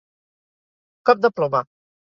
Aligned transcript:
Cop 1.11 1.23
de 1.27 1.33
ploma. 1.37 1.65